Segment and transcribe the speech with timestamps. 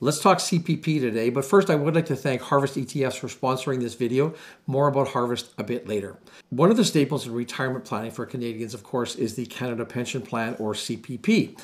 [0.00, 3.80] Let's talk CPP today, but first I would like to thank Harvest ETFs for sponsoring
[3.80, 4.34] this video.
[4.66, 6.18] More about Harvest a bit later.
[6.50, 10.20] One of the staples in retirement planning for Canadians, of course, is the Canada Pension
[10.20, 11.56] Plan or CPP.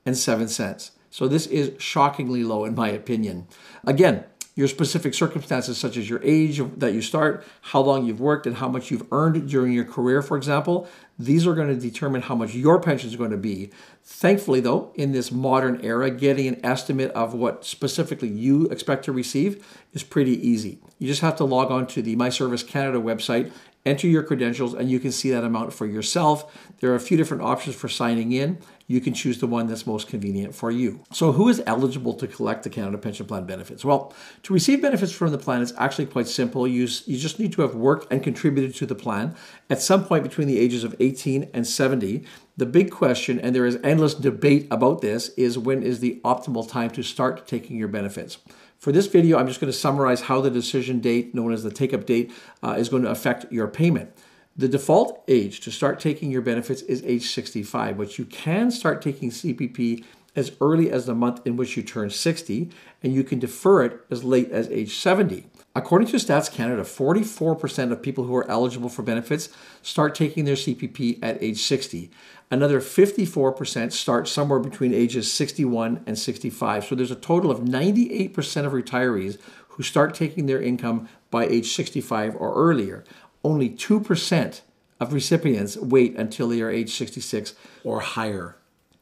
[0.07, 0.91] and 7 cents.
[1.11, 3.47] So this is shockingly low in my opinion.
[3.85, 4.23] Again,
[4.55, 8.55] your specific circumstances, such as your age that you start, how long you've worked, and
[8.55, 10.87] how much you've earned during your career, for example,
[11.19, 13.69] these are going to determine how much your pension is going to be.
[14.03, 19.11] Thankfully, though, in this modern era, getting an estimate of what specifically you expect to
[19.11, 19.63] receive
[19.93, 20.79] is pretty easy.
[20.97, 23.51] You just have to log on to the My Service Canada website
[23.87, 26.53] enter your credentials, and you can see that amount for yourself.
[26.79, 28.59] There are a few different options for signing in.
[28.89, 31.03] You can choose the one that's most convenient for you.
[31.11, 33.83] So, who is eligible to collect the Canada Pension Plan benefits?
[33.83, 34.13] Well,
[34.43, 36.67] to receive benefits from the plan, it's actually quite simple.
[36.67, 39.35] You, you just need to have worked and contributed to the plan
[39.69, 42.23] at some point between the ages of 18 and 70.
[42.55, 46.67] The big question, and there is endless debate about this, is when is the optimal
[46.67, 48.37] time to start taking your benefits?
[48.77, 51.71] For this video, I'm just going to summarize how the decision date, known as the
[51.71, 52.31] take-up date,
[52.61, 54.11] uh, is going to affect your payment.
[54.55, 59.01] The default age to start taking your benefits is age 65, but you can start
[59.01, 60.03] taking CPP
[60.35, 62.69] as early as the month in which you turn 60,
[63.01, 65.47] and you can defer it as late as age 70.
[65.77, 69.49] According to Stats Canada, 44% of people who are eligible for benefits
[69.83, 72.09] start taking their CPP at age 60.
[72.49, 76.85] Another 54% start somewhere between ages 61 and 65.
[76.85, 79.37] So there's a total of 98% of retirees
[79.67, 83.03] who start taking their income by age 65 or earlier.
[83.43, 84.61] Only 2%
[84.99, 87.53] of recipients wait until they are age 66
[87.83, 88.55] or higher.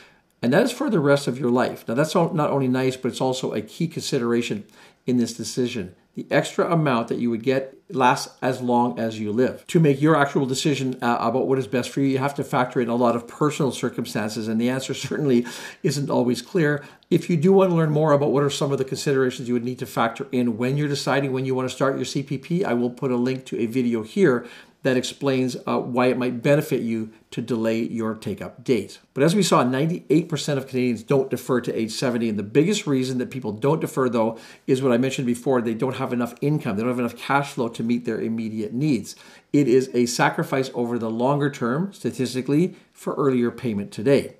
[0.43, 1.87] And that is for the rest of your life.
[1.87, 4.65] Now, that's not only nice, but it's also a key consideration
[5.07, 5.95] in this decision.
[6.15, 9.67] The extra amount that you would get lasts as long as you live.
[9.69, 12.45] To make your actual decision uh, about what is best for you, you have to
[12.45, 15.47] factor in a lot of personal circumstances, and the answer certainly
[15.83, 16.85] isn't always clear.
[17.11, 19.55] If you do want to learn more about what are some of the considerations you
[19.55, 22.65] would need to factor in when you're deciding when you want to start your CPP,
[22.65, 24.47] I will put a link to a video here
[24.83, 28.99] that explains uh, why it might benefit you to delay your take up date.
[29.15, 32.31] But as we saw, 98% of Canadians don't defer to age 70.
[32.31, 35.75] And the biggest reason that people don't defer, though, is what I mentioned before they
[35.75, 39.17] don't have enough income, they don't have enough cash flow to meet their immediate needs.
[39.53, 44.35] It is a sacrifice over the longer term, statistically, for earlier payment today.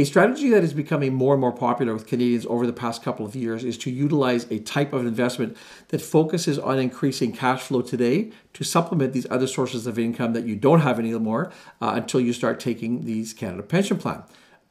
[0.00, 3.26] A strategy that is becoming more and more popular with Canadians over the past couple
[3.26, 5.56] of years is to utilize a type of investment
[5.88, 10.46] that focuses on increasing cash flow today to supplement these other sources of income that
[10.46, 11.50] you don't have anymore
[11.82, 14.22] uh, until you start taking these Canada Pension Plan.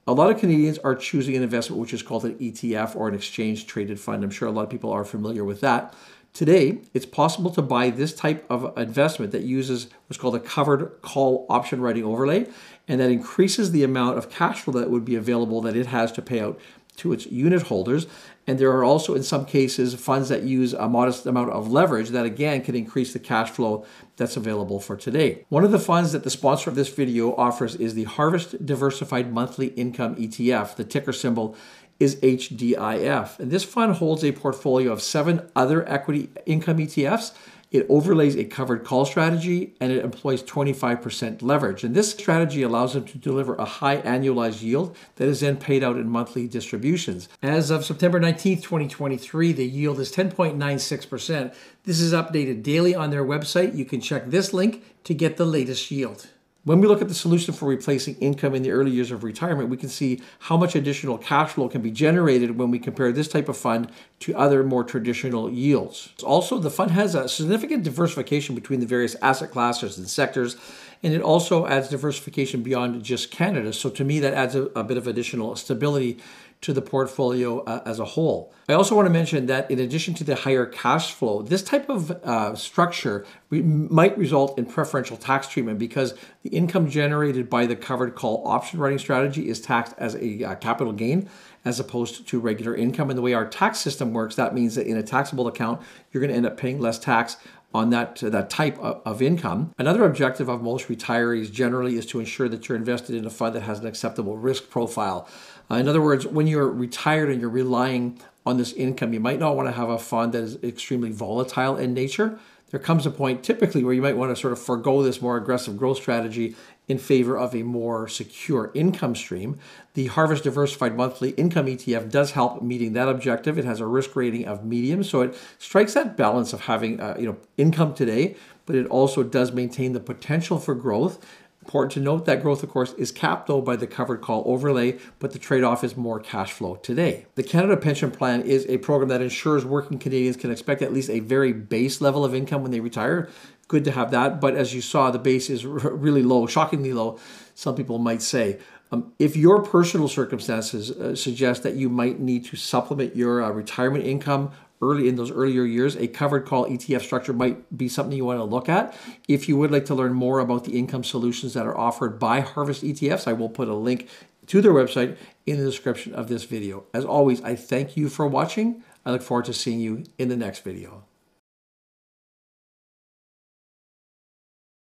[0.08, 3.14] A lot of Canadians are choosing an investment which is called an ETF or an
[3.14, 4.24] exchange traded fund.
[4.24, 5.94] I'm sure a lot of people are familiar with that.
[6.34, 11.02] Today, it's possible to buy this type of investment that uses what's called a covered
[11.02, 12.48] call option writing overlay,
[12.88, 16.12] and that increases the amount of cash flow that would be available that it has
[16.12, 16.60] to pay out
[16.98, 18.08] to its unit holders.
[18.48, 22.10] And there are also, in some cases, funds that use a modest amount of leverage
[22.10, 25.46] that again can increase the cash flow that's available for today.
[25.50, 29.32] One of the funds that the sponsor of this video offers is the Harvest Diversified
[29.34, 30.76] Monthly Income ETF.
[30.76, 31.56] The ticker symbol
[32.00, 33.40] is HDIF.
[33.40, 37.34] And this fund holds a portfolio of seven other equity income ETFs.
[37.70, 41.84] It overlays a covered call strategy and it employs 25% leverage.
[41.84, 45.84] And this strategy allows them to deliver a high annualized yield that is then paid
[45.84, 47.28] out in monthly distributions.
[47.42, 51.54] As of September 19th, 2023, the yield is 10.96%.
[51.84, 53.76] This is updated daily on their website.
[53.76, 56.28] You can check this link to get the latest yield.
[56.68, 59.70] When we look at the solution for replacing income in the early years of retirement,
[59.70, 63.30] we can see how much additional cash flow can be generated when we compare this
[63.30, 66.10] type of fund to other more traditional yields.
[66.24, 70.58] Also, the fund has a significant diversification between the various asset classes and sectors,
[71.04, 73.74] and it also adds diversification beyond just Canada.
[73.74, 76.20] So, to me, that adds a, a bit of additional stability
[76.60, 78.52] to the portfolio uh, as a whole.
[78.68, 81.88] I also want to mention that in addition to the higher cash flow, this type
[81.88, 87.68] of uh, structure re- might result in preferential tax treatment because the income generated by
[87.68, 91.30] the covered call option writing strategy is taxed as a uh, capital gain
[91.64, 93.10] as opposed to regular income.
[93.10, 96.22] And the way our tax system works, that means that in a taxable account, you're
[96.22, 97.38] going to end up paying less tax
[97.74, 99.72] on that uh, that type of, of, income.
[99.78, 103.56] Another objective of most retirees generally is to ensure that you're invested in a fund
[103.56, 105.28] that has an acceptable risk profile.
[105.70, 109.40] Uh, in other words, when you're retired and you're relying on this income, you might
[109.40, 112.40] not want to have a fund that is extremely volatile in nature.
[112.70, 115.38] There comes a point typically where you might want to sort of forego this more
[115.38, 116.56] aggressive growth strategy
[116.88, 119.58] in favor of a more secure income stream.
[119.94, 123.58] The Harvest Diversified Monthly Income ETF does help meeting that objective.
[123.58, 127.16] It has a risk rating of medium, so it strikes that balance of having uh,
[127.18, 131.26] you know income today, but it also does maintain the potential for growth.
[131.68, 134.98] Important to note that growth, of course, is capped though by the covered call overlay,
[135.20, 137.26] but the trade off is more cash flow today.
[137.36, 141.10] The Canada Pension Plan is a program that ensures working Canadians can expect at least
[141.10, 143.28] a very base level of income when they retire
[143.68, 144.40] good to have that.
[144.40, 147.20] But as you saw, the base is really low, shockingly low,
[147.54, 148.60] some people might say.
[148.90, 153.50] Um, if your personal circumstances uh, suggest that you might need to supplement your uh,
[153.50, 158.16] retirement income early in those earlier years, a covered call ETF structure might be something
[158.16, 158.96] you want to look at.
[159.28, 162.42] If you would like to learn more about the income solutions that are offered by
[162.42, 164.08] Harvest ETFs, I will put a link
[164.48, 166.86] to their website in the description of this video.
[166.94, 168.84] As always, I thank you for watching.
[169.06, 171.07] I look forward to seeing you in the next video.